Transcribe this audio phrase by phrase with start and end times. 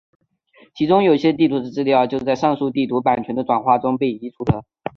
[0.73, 4.63] 其中有些地图的资料就在上述地图版权的转换中被移除了。